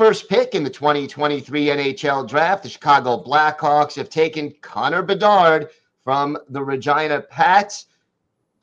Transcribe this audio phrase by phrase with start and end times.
[0.00, 5.68] first pick in the 2023 NHL draft, the Chicago Blackhawks have taken Connor Bedard
[6.04, 7.84] from the Regina Pats.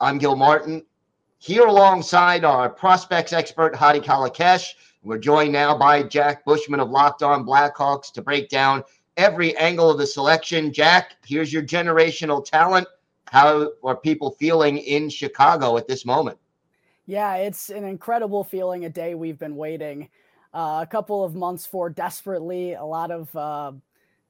[0.00, 0.84] I'm Gil Martin
[1.38, 4.74] here alongside our prospects expert, Hadi Kalakeche.
[5.04, 8.82] We're joined now by Jack Bushman of Locked On Blackhawks to break down
[9.16, 10.72] every angle of the selection.
[10.72, 12.88] Jack, here's your generational talent.
[13.28, 16.36] How are people feeling in Chicago at this moment?
[17.06, 20.08] Yeah, it's an incredible feeling, a day we've been waiting
[20.54, 22.74] uh, a couple of months for desperately.
[22.74, 23.72] A lot of uh,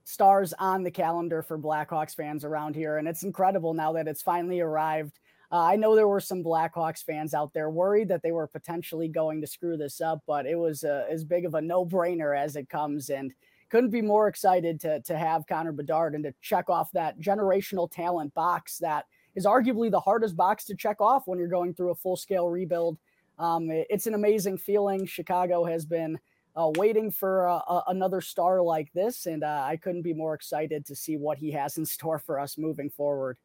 [0.05, 2.99] stars on the calendar for Blackhawks fans around here.
[2.99, 5.19] And it's incredible now that it's finally arrived.
[5.51, 9.09] Uh, I know there were some Blackhawks fans out there worried that they were potentially
[9.09, 12.39] going to screw this up, but it was uh, as big of a no brainer
[12.39, 13.09] as it comes.
[13.11, 13.33] And
[13.71, 17.91] couldn't be more excited to, to have Connor Bedard and to check off that generational
[17.91, 19.07] talent box that–
[19.39, 22.49] is arguably the hardest box to check off when you're going through a full scale
[22.49, 22.99] rebuild.
[23.39, 25.07] Um, it's an amazing feeling.
[25.07, 26.19] Chicago has been
[26.57, 30.85] uh, waiting for uh, another star like this, and uh, I couldn't be more excited
[30.87, 33.39] to see what he has in store for us moving forward.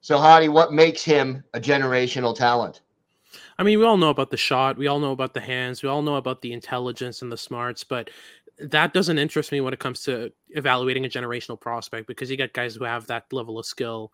[0.00, 2.80] So, Hadi, what makes him a generational talent?
[3.58, 5.88] I mean, we all know about the shot, we all know about the hands, we
[5.88, 8.10] all know about the intelligence and the smarts, but
[8.58, 12.52] that doesn't interest me when it comes to evaluating a generational prospect because you got
[12.52, 14.12] guys who have that level of skill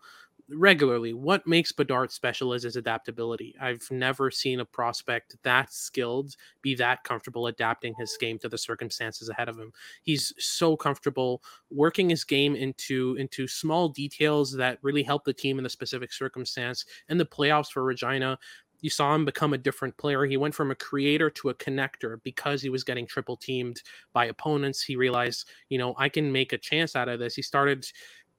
[0.51, 1.13] regularly.
[1.13, 3.55] What makes Bedard special is his adaptability.
[3.61, 8.57] I've never seen a prospect that skilled be that comfortable adapting his game to the
[8.57, 9.71] circumstances ahead of him.
[10.03, 15.57] He's so comfortable working his game into into small details that really help the team
[15.59, 16.85] in the specific circumstance.
[17.09, 18.37] In the playoffs for Regina,
[18.81, 20.25] you saw him become a different player.
[20.25, 23.81] He went from a creator to a connector because he was getting triple teamed
[24.13, 24.81] by opponents.
[24.81, 27.35] He realized, you know, I can make a chance out of this.
[27.35, 27.85] He started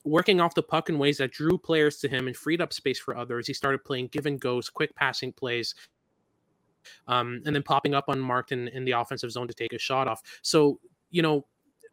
[0.05, 2.99] working off the puck in ways that drew players to him and freed up space
[2.99, 3.47] for others.
[3.47, 5.75] He started playing give and goes, quick passing plays,
[7.07, 10.09] um, and then popping up unmarked in, in the offensive zone to take a shot
[10.09, 10.23] off.
[10.43, 11.47] So, you know,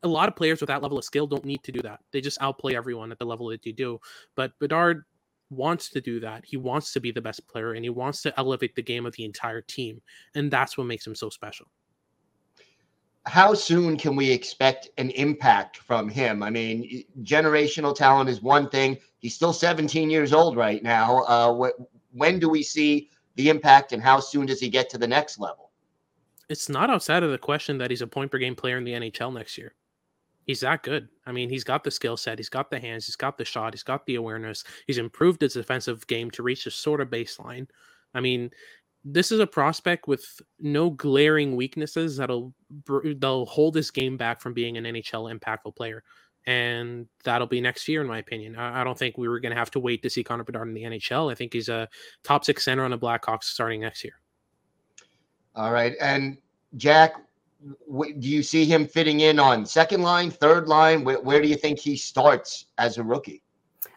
[0.03, 1.99] a lot of players with that level of skill don't need to do that.
[2.11, 3.99] They just outplay everyone at the level that you do.
[4.35, 5.03] But Bedard
[5.49, 6.45] wants to do that.
[6.45, 9.15] He wants to be the best player and he wants to elevate the game of
[9.15, 10.01] the entire team.
[10.35, 11.67] And that's what makes him so special
[13.27, 16.41] how soon can we expect an impact from him?
[16.41, 18.97] I mean, generational talent is one thing.
[19.19, 21.23] He's still 17 years old right now.
[21.23, 24.97] Uh, wh- when do we see the impact, and how soon does he get to
[24.97, 25.71] the next level?
[26.49, 28.93] It's not outside of the question that he's a point per game player in the
[28.93, 29.73] NHL next year.
[30.45, 31.09] He's that good.
[31.25, 33.73] I mean, he's got the skill set, he's got the hands, he's got the shot,
[33.73, 34.63] he's got the awareness.
[34.87, 37.67] He's improved his defensive game to reach a sort of baseline.
[38.13, 38.51] I mean,
[39.03, 40.25] this is a prospect with
[40.59, 42.53] no glaring weaknesses that'll
[43.17, 46.03] they'll hold this game back from being an NHL impactful player,
[46.45, 48.55] and that'll be next year, in my opinion.
[48.55, 50.67] I, I don't think we were going to have to wait to see Connor Bedard
[50.67, 51.31] in the NHL.
[51.31, 51.87] I think he's a
[52.23, 54.13] top six center on the Blackhawks starting next year.
[55.55, 56.37] All right, and
[56.75, 57.15] Jack,
[57.87, 61.03] w- do you see him fitting in on second line, third line?
[61.03, 63.41] Where, where do you think he starts as a rookie?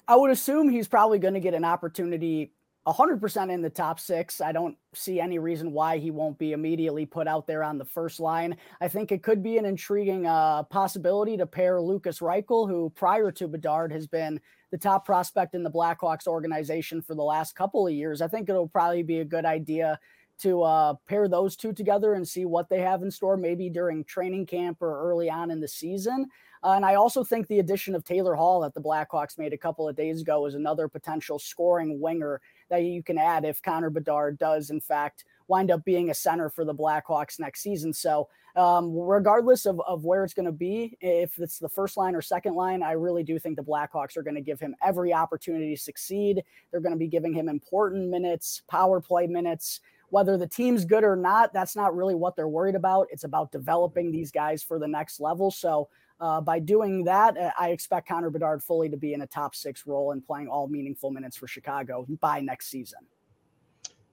[0.08, 2.52] I would assume he's probably going to get an opportunity
[2.86, 4.40] 100% in the top six.
[4.40, 7.84] I don't see any reason why he won't be immediately put out there on the
[7.84, 8.56] first line.
[8.80, 13.30] I think it could be an intriguing uh, possibility to pair Lucas Reichel, who prior
[13.32, 17.86] to Bedard has been the top prospect in the Blackhawks organization for the last couple
[17.86, 18.22] of years.
[18.22, 19.98] I think it'll probably be a good idea
[20.38, 24.04] to uh, pair those two together and see what they have in store, maybe during
[24.04, 26.26] training camp or early on in the season.
[26.62, 29.58] Uh, and I also think the addition of Taylor Hall that the Blackhawks made a
[29.58, 33.90] couple of days ago is another potential scoring winger that you can add if Connor
[33.90, 37.92] Bedard does, in fact, wind up being a center for the Blackhawks next season.
[37.92, 42.14] So, um, regardless of, of where it's going to be, if it's the first line
[42.14, 45.12] or second line, I really do think the Blackhawks are going to give him every
[45.12, 46.42] opportunity to succeed.
[46.70, 49.80] They're going to be giving him important minutes, power play minutes.
[50.10, 53.08] Whether the team's good or not, that's not really what they're worried about.
[53.10, 55.50] It's about developing these guys for the next level.
[55.50, 55.88] So,
[56.20, 59.54] uh, by doing that, uh, I expect Connor Bedard fully to be in a top
[59.54, 62.98] six role and playing all meaningful minutes for Chicago by next season.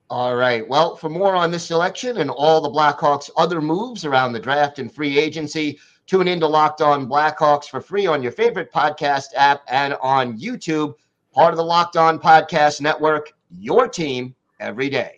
[0.09, 0.65] All right.
[0.65, 4.79] Well, for more on this selection and all the Blackhawks' other moves around the draft
[4.79, 9.27] and free agency, tune in to Locked On Blackhawks for free on your favorite podcast
[9.35, 10.95] app and on YouTube,
[11.33, 15.16] part of the Locked On Podcast Network, your team every day.